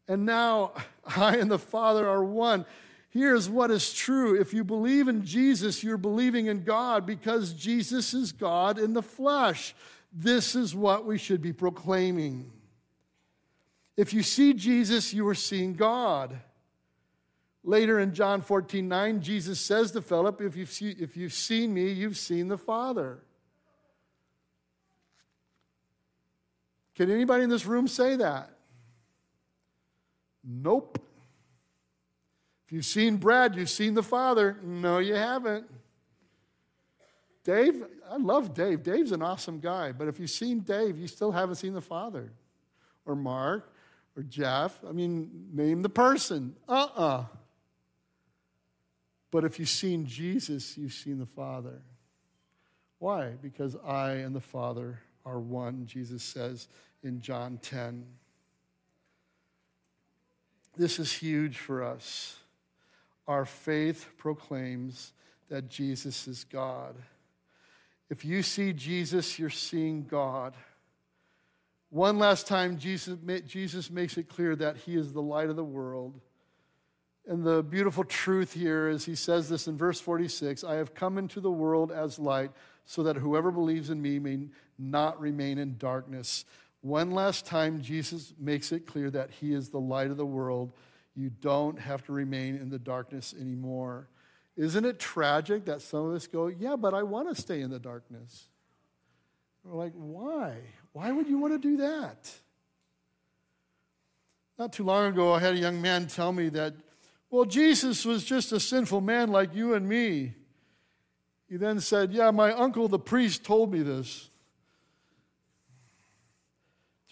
[0.09, 0.73] And now
[1.17, 2.67] I and the Father are one.
[3.11, 4.41] Here's what is true.
[4.41, 9.03] If you believe in Jesus, you're believing in God because Jesus is God in the
[9.03, 9.75] flesh.
[10.13, 12.51] This is what we should be proclaiming.
[13.97, 16.39] If you see Jesus, you are seeing God.
[17.65, 21.73] Later in John 14, 9, Jesus says to Philip, if you've, see, if you've seen
[21.73, 23.21] me, you've seen the Father.
[26.95, 28.51] Can anybody in this room say that?
[30.45, 30.99] Nope.
[32.67, 34.59] If you've seen Brad, you've seen the Father.
[34.63, 35.67] No, you haven't.
[37.45, 38.83] Dave, I love Dave.
[38.83, 39.93] Dave's an awesome guy.
[39.93, 42.33] But if you've seen Dave, you still haven't seen the Father.
[43.05, 43.72] Or Mark,
[44.16, 44.79] or Jeff.
[44.87, 46.55] I mean, name the person.
[46.68, 47.03] Uh uh-uh.
[47.03, 47.25] uh
[49.31, 51.83] But if you've seen Jesus, you've seen the Father.
[52.98, 53.33] Why?
[53.42, 56.68] Because I and the Father are one, Jesus says
[57.03, 58.05] in John 10.
[60.77, 62.37] This is huge for us.
[63.27, 65.12] Our faith proclaims
[65.48, 66.94] that Jesus is God.
[68.09, 70.55] If you see Jesus, you're seeing God.
[71.93, 75.63] One last time, Jesus, Jesus makes it clear that he is the light of the
[75.65, 76.19] world.
[77.27, 81.19] And the beautiful truth here is he says this in verse 46 I have come
[81.19, 82.51] into the world as light
[82.87, 86.47] so that whoever believes in me may not remain in darkness.
[86.81, 90.73] One last time, Jesus makes it clear that he is the light of the world.
[91.15, 94.09] You don't have to remain in the darkness anymore.
[94.57, 97.69] Isn't it tragic that some of us go, Yeah, but I want to stay in
[97.69, 98.49] the darkness?
[99.63, 100.57] We're like, Why?
[100.93, 102.31] Why would you want to do that?
[104.59, 106.75] Not too long ago, I had a young man tell me that,
[107.31, 110.35] well, Jesus was just a sinful man like you and me.
[111.49, 114.29] He then said, Yeah, my uncle, the priest, told me this.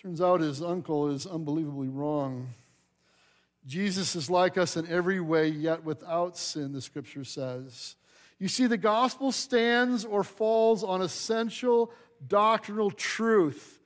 [0.01, 2.49] Turns out his uncle is unbelievably wrong.
[3.66, 7.97] Jesus is like us in every way, yet without sin, the scripture says.
[8.38, 11.93] You see, the gospel stands or falls on essential
[12.26, 13.78] doctrinal truth.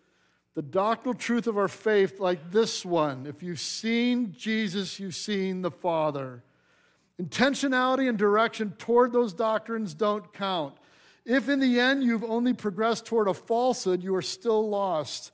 [0.55, 5.63] The doctrinal truth of our faith, like this one if you've seen Jesus, you've seen
[5.63, 6.43] the Father.
[7.21, 10.75] Intentionality and direction toward those doctrines don't count.
[11.25, 15.33] If in the end you've only progressed toward a falsehood, you are still lost.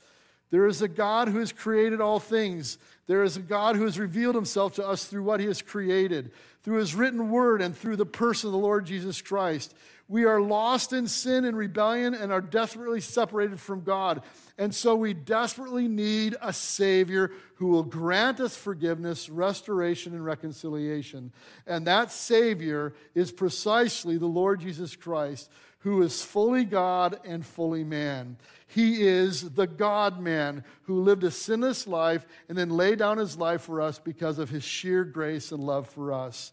[0.51, 2.79] There is a God who has created all things.
[3.07, 6.33] There is a God who has revealed himself to us through what he has created,
[6.63, 9.75] through his written word, and through the person of the Lord Jesus Christ.
[10.11, 14.23] We are lost in sin and rebellion and are desperately separated from God.
[14.59, 21.31] And so we desperately need a Savior who will grant us forgiveness, restoration, and reconciliation.
[21.65, 27.85] And that Savior is precisely the Lord Jesus Christ, who is fully God and fully
[27.85, 28.37] man.
[28.67, 33.39] He is the God man who lived a sinless life and then laid down his
[33.39, 36.51] life for us because of his sheer grace and love for us.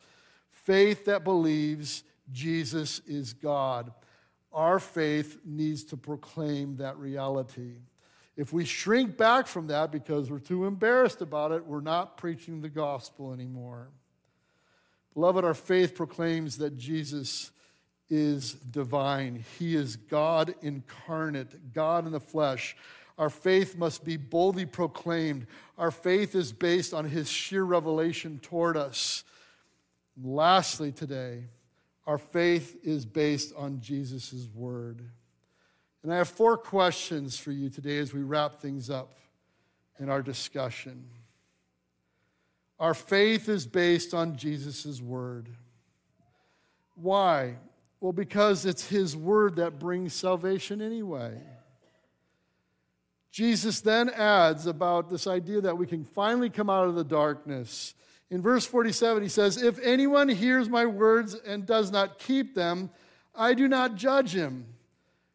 [0.52, 3.92] Faith that believes Jesus is God.
[4.54, 7.78] Our faith needs to proclaim that reality.
[8.36, 12.62] If we shrink back from that because we're too embarrassed about it, we're not preaching
[12.62, 13.90] the gospel anymore.
[15.14, 17.52] Beloved, our faith proclaims that Jesus
[18.10, 19.44] is divine.
[19.58, 22.76] He is God incarnate, God in the flesh.
[23.18, 25.48] Our faith must be boldly proclaimed.
[25.78, 29.24] Our faith is based on his sheer revelation toward us.
[30.16, 31.46] And lastly, today,
[32.08, 35.04] our faith is based on Jesus' word.
[36.02, 39.18] And I have four questions for you today as we wrap things up
[40.00, 41.04] in our discussion.
[42.80, 45.50] Our faith is based on Jesus' word.
[46.96, 47.58] Why?
[48.00, 51.42] Well, because it's His word that brings salvation anyway.
[53.32, 57.94] Jesus then adds about this idea that we can finally come out of the darkness.
[58.30, 62.90] In verse 47, he says, If anyone hears my words and does not keep them,
[63.34, 64.66] I do not judge him.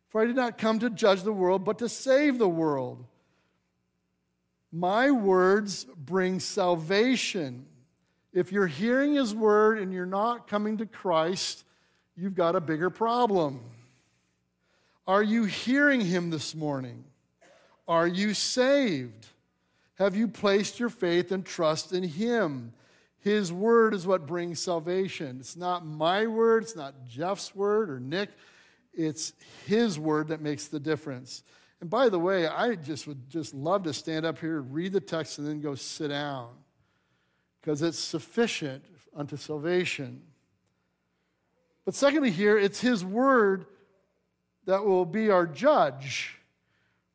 [0.08, 3.04] For I did not come to judge the world, but to save the world.
[4.70, 7.66] My words bring salvation.
[8.34, 11.64] If you're hearing his word and you're not coming to Christ,
[12.14, 13.60] you've got a bigger problem.
[15.06, 17.04] Are you hearing him this morning?
[17.88, 19.26] Are you saved?
[19.94, 22.72] Have you placed your faith and trust in him?
[23.22, 25.38] His word is what brings salvation.
[25.38, 28.30] It's not my word, it's not Jeff's word or Nick.
[28.92, 29.32] It's
[29.64, 31.44] his word that makes the difference.
[31.80, 35.00] And by the way, I just would just love to stand up here, read the
[35.00, 36.50] text, and then go sit down
[37.60, 38.84] because it's sufficient
[39.16, 40.22] unto salvation.
[41.84, 43.66] But secondly, here, it's His Word
[44.66, 46.38] that will be our judge.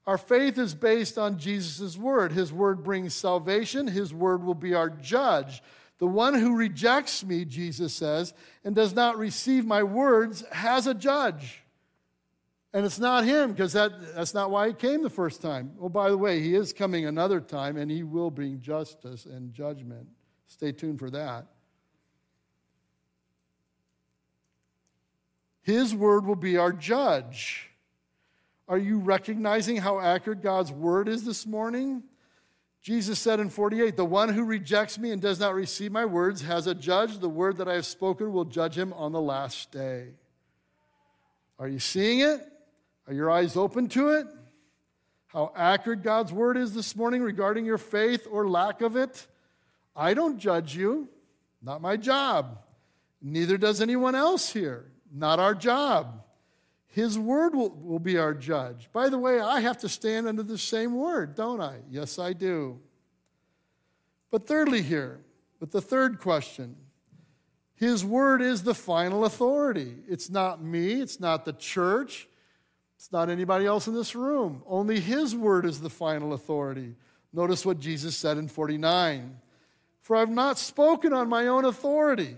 [0.06, 2.32] Our faith is based on Jesus' word.
[2.32, 5.62] His word brings salvation, His word will be our judge.
[6.00, 8.34] The one who rejects me, Jesus says,
[8.64, 11.64] and does not receive my words has a judge.
[12.74, 15.72] And it's not him, because that, that's not why he came the first time.
[15.82, 19.54] Oh, by the way, he is coming another time, and he will bring justice and
[19.54, 20.08] judgment.
[20.46, 21.48] Stay tuned for that.
[25.64, 27.72] His word will be our judge.
[28.68, 32.04] Are you recognizing how accurate God's word is this morning?
[32.88, 36.42] Jesus said in 48, The one who rejects me and does not receive my words
[36.44, 37.20] has a judge.
[37.20, 40.12] The word that I have spoken will judge him on the last day.
[41.60, 42.40] Are you seeing it?
[43.06, 44.28] Are your eyes open to it?
[45.26, 49.28] How accurate God's word is this morning regarding your faith or lack of it?
[49.94, 51.10] I don't judge you,
[51.62, 52.58] not my job.
[53.22, 56.24] Neither does anyone else here, not our job.
[56.88, 58.90] His word will, will be our judge.
[58.92, 61.78] By the way, I have to stand under the same word, don't I?
[61.90, 62.80] Yes, I do.
[64.32, 65.22] But thirdly, here,
[65.60, 66.76] with the third question,
[67.76, 69.96] his word is the final authority.
[70.08, 72.28] It's not me, it's not the church,
[72.96, 74.64] it's not anybody else in this room.
[74.66, 76.96] Only his word is the final authority.
[77.32, 79.40] Notice what Jesus said in 49
[80.02, 82.36] For I've not spoken on my own authority.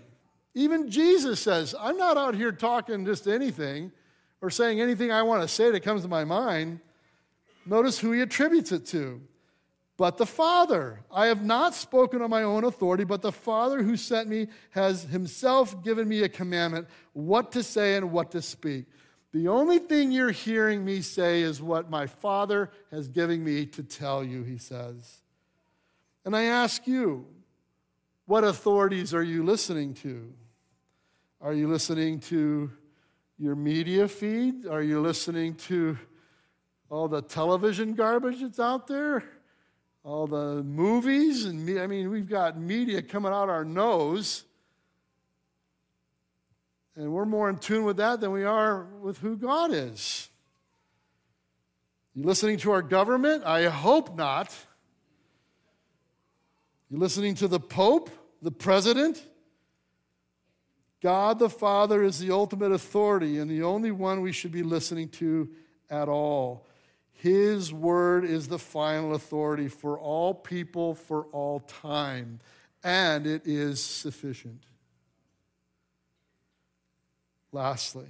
[0.53, 3.93] Even Jesus says, I'm not out here talking just anything
[4.41, 6.79] or saying anything I want to say that comes to my mind,
[7.65, 9.21] notice who he attributes it to.
[9.97, 11.01] But the Father.
[11.11, 15.03] I have not spoken on my own authority, but the Father who sent me has
[15.03, 18.85] himself given me a commandment what to say and what to speak.
[19.33, 23.83] The only thing you're hearing me say is what my Father has given me to
[23.83, 25.21] tell you, he says.
[26.23, 27.27] And I ask you,
[28.25, 30.31] what authorities are you listening to?
[31.41, 32.71] Are you listening to
[33.39, 34.67] your media feed?
[34.67, 35.97] Are you listening to
[36.89, 39.23] all the television garbage that's out there?
[40.03, 44.43] All the movies and me, I mean, we've got media coming out our nose.
[46.95, 50.29] And we're more in tune with that than we are with who God is.
[52.13, 53.45] You listening to our government?
[53.45, 54.53] I hope not.
[56.89, 58.09] You listening to the Pope,
[58.41, 59.23] the president?
[61.01, 65.09] God the Father is the ultimate authority and the only one we should be listening
[65.09, 65.49] to
[65.89, 66.65] at all.
[67.11, 72.39] His word is the final authority for all people for all time,
[72.83, 74.63] and it is sufficient.
[77.51, 78.07] Lastly,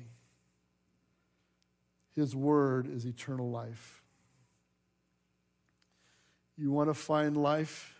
[2.15, 4.03] His word is eternal life.
[6.57, 7.95] You want to find life?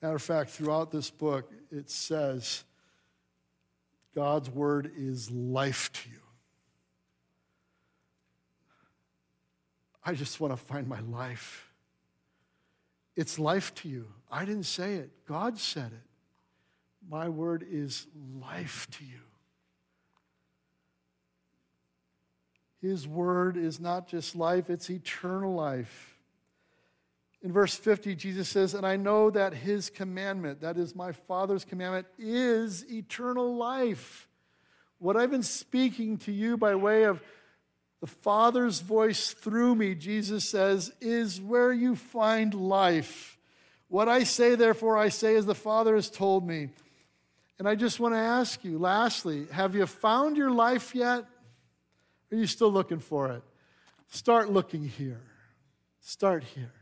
[0.00, 2.64] Matter of fact, throughout this book, it says,
[4.14, 6.18] God's word is life to you.
[10.04, 11.68] I just want to find my life.
[13.14, 14.06] It's life to you.
[14.30, 16.08] I didn't say it, God said it.
[17.08, 18.06] My word is
[18.40, 19.20] life to you.
[22.80, 26.11] His word is not just life, it's eternal life.
[27.42, 31.64] In verse 50, Jesus says, And I know that his commandment, that is my Father's
[31.64, 34.28] commandment, is eternal life.
[34.98, 37.20] What I've been speaking to you by way of
[38.00, 43.38] the Father's voice through me, Jesus says, is where you find life.
[43.88, 46.70] What I say, therefore, I say as the Father has told me.
[47.58, 51.24] And I just want to ask you, lastly, have you found your life yet?
[52.30, 53.42] Are you still looking for it?
[54.08, 55.20] Start looking here.
[56.00, 56.72] Start here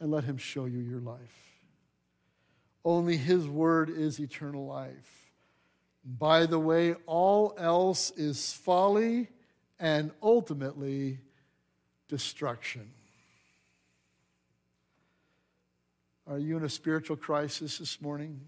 [0.00, 1.18] and let Him show you your life.
[2.84, 5.30] Only His word is eternal life.
[6.04, 9.28] By the way, all else is folly
[9.78, 11.18] and ultimately
[12.08, 12.90] destruction.
[16.26, 18.40] Are you in a spiritual crisis this morning?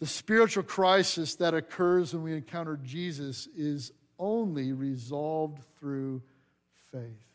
[0.00, 6.22] The spiritual crisis that occurs when we encounter Jesus is only resolved through
[6.90, 7.31] faith.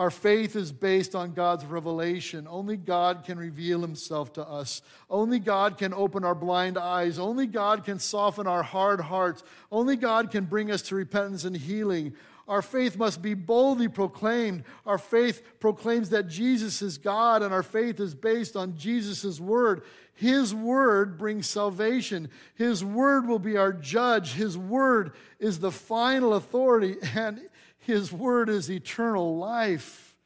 [0.00, 2.46] Our faith is based on God's revelation.
[2.48, 4.80] Only God can reveal himself to us.
[5.10, 7.18] Only God can open our blind eyes.
[7.18, 9.42] Only God can soften our hard hearts.
[9.70, 12.14] Only God can bring us to repentance and healing.
[12.48, 14.64] Our faith must be boldly proclaimed.
[14.86, 19.82] Our faith proclaims that Jesus is God, and our faith is based on Jesus' word.
[20.14, 22.30] His word brings salvation.
[22.54, 24.32] His word will be our judge.
[24.32, 27.49] His word is the final authority, and
[27.90, 30.16] his word is eternal life.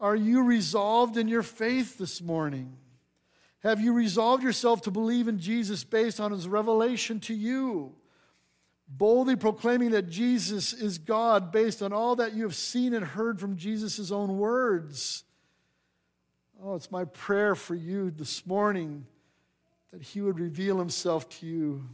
[0.00, 2.76] Are you resolved in your faith this morning?
[3.62, 7.94] Have you resolved yourself to believe in Jesus based on his revelation to you?
[8.96, 13.40] boldly proclaiming that Jesus is God based on all that you have seen and heard
[13.40, 15.24] from Jesus' own words.
[16.62, 19.06] Oh, it's my prayer for you this morning
[19.92, 21.88] that He would reveal Himself to you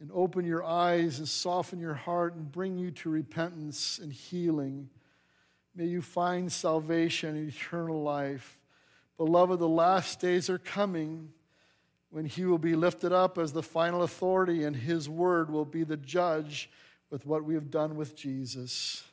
[0.00, 4.88] and open your eyes and soften your heart and bring you to repentance and healing.
[5.74, 8.58] May you find salvation and eternal life.
[9.16, 11.30] Beloved, the last days are coming
[12.10, 15.84] when he will be lifted up as the final authority and his word will be
[15.84, 16.70] the judge
[17.10, 19.04] with what we have done with Jesus.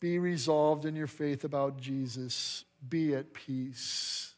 [0.00, 2.64] Be resolved in your faith about Jesus.
[2.86, 4.33] Be at peace.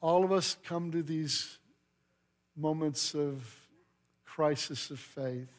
[0.00, 1.58] All of us come to these
[2.56, 3.68] moments of
[4.24, 5.52] crisis of faith.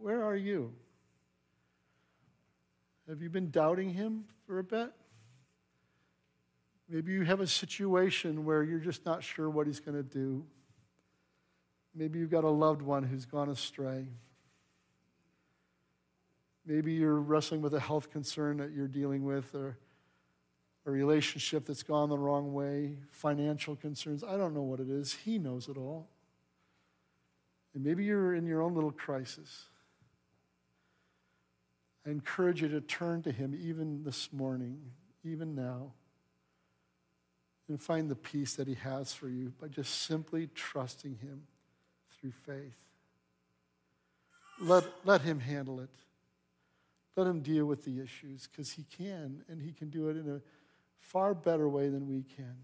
[0.00, 0.72] Where are you?
[3.08, 4.90] Have you been doubting him for a bit?
[6.88, 10.44] Maybe you have a situation where you're just not sure what he's going to do.
[11.94, 14.06] Maybe you've got a loved one who's gone astray.
[16.64, 19.78] Maybe you're wrestling with a health concern that you're dealing with or
[20.84, 24.24] a relationship that's gone the wrong way, financial concerns.
[24.24, 25.12] I don't know what it is.
[25.12, 26.08] He knows it all.
[27.74, 29.66] And maybe you're in your own little crisis.
[32.06, 34.80] I encourage you to turn to Him even this morning,
[35.24, 35.92] even now
[37.72, 41.42] and find the peace that He has for you by just simply trusting Him
[42.20, 42.76] through faith.
[44.60, 45.90] Let, let Him handle it.
[47.16, 50.28] Let Him deal with the issues because He can, and He can do it in
[50.28, 50.40] a
[51.02, 52.56] far better way than we can.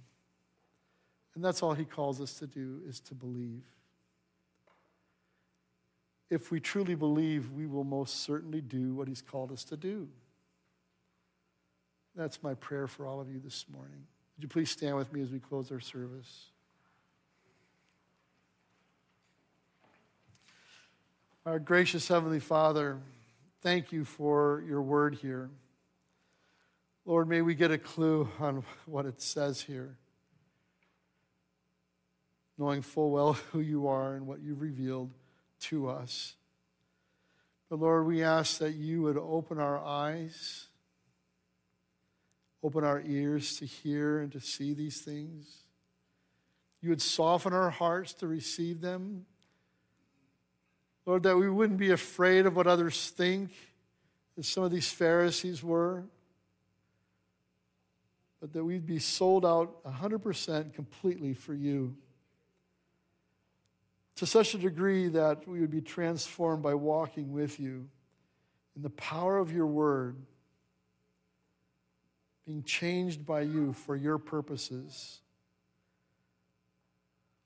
[1.35, 3.63] And that's all He calls us to do is to believe.
[6.31, 10.09] If we truly believe, we will most certainly do what He's called us to do.
[12.15, 14.07] That's my prayer for all of you this morning.
[14.37, 16.47] Would you please stand with me as we close our service?
[21.47, 22.99] Our gracious Heavenly Father,
[23.63, 25.49] thank you for your word here.
[27.09, 29.97] Lord, may we get a clue on what it says here,
[32.57, 35.11] knowing full well who you are and what you've revealed
[35.63, 36.35] to us.
[37.71, 40.69] But Lord, we ask that you would open our eyes
[42.63, 45.47] Open our ears to hear and to see these things.
[46.81, 49.27] You would soften our hearts to receive them.
[51.07, 53.51] Lord, that we wouldn't be afraid of what others think,
[54.37, 56.05] as some of these Pharisees were,
[58.41, 61.97] but that we'd be sold out 100% completely for you.
[64.17, 67.89] To such a degree that we would be transformed by walking with you
[68.77, 70.17] in the power of your word
[72.47, 75.21] being changed by you for your purposes.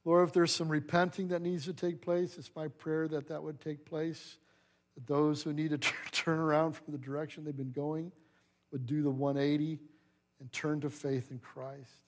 [0.04, 3.42] Lord, if there's some repenting that needs to take place, it's my prayer that that
[3.42, 4.38] would take place.
[4.94, 5.78] That those who need to
[6.12, 8.12] turn around from the direction they've been going
[8.70, 9.78] would do the 180
[10.42, 12.02] and turn to faith in Christ.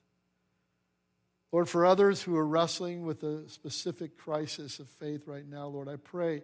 [1.52, 5.88] Lord, for others who are wrestling with a specific crisis of faith right now, Lord,
[5.88, 6.42] I pray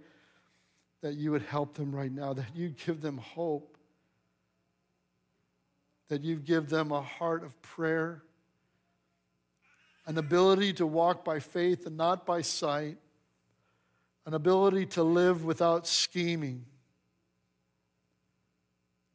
[1.02, 3.76] that you would help them right now, that you'd give them hope
[6.10, 8.24] that you'd give them a heart of prayer,
[10.06, 12.98] an ability to walk by faith and not by sight,
[14.26, 16.66] an ability to live without scheming,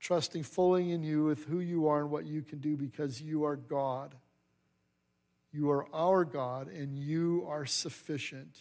[0.06, 3.43] trusting fully in you with who you are and what you can do because you
[3.43, 4.14] are God.
[5.51, 8.56] You are our God and you are sufficient.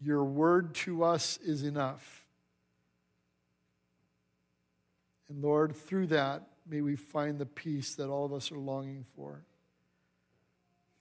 [0.00, 2.24] Your word to us is enough.
[5.28, 9.04] And Lord, through that, may we find the peace that all of us are longing
[9.14, 9.42] for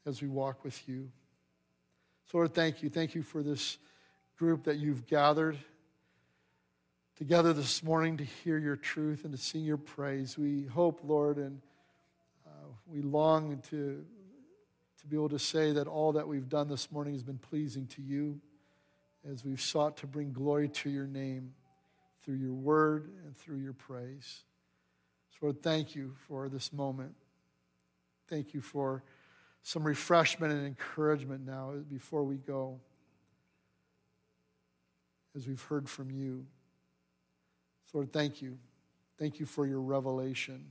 [0.05, 1.09] as we walk with you.
[2.29, 2.89] So, Lord, thank you.
[2.91, 3.79] Thank you for this
[4.37, 5.57] group that you've gathered
[7.15, 10.37] together this morning to hear your truth and to sing your praise.
[10.37, 11.61] We hope, Lord, and
[12.45, 14.03] uh, we long to,
[14.99, 17.87] to be able to say that all that we've done this morning has been pleasing
[17.87, 18.41] to you
[19.31, 21.53] as we've sought to bring glory to your name
[22.23, 24.43] through your word and through your praise.
[25.31, 27.15] So, Lord, thank you for this moment.
[28.27, 29.03] Thank you for
[29.63, 32.79] some refreshment and encouragement now before we go,
[35.33, 36.45] as we've heard from you.
[37.93, 38.57] Lord, thank you.
[39.17, 40.65] Thank you for your revelation.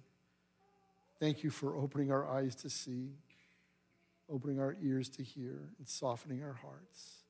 [1.19, 3.11] Thank you for opening our eyes to see,
[4.29, 7.23] opening our ears to hear, and softening our hearts.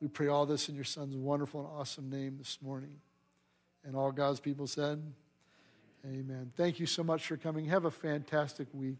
[0.00, 2.96] We pray all this in your Son's wonderful and awesome name this morning.
[3.84, 5.00] And all God's people said,
[6.04, 6.52] Amen.
[6.56, 7.64] Thank you so much for coming.
[7.66, 8.98] Have a fantastic week.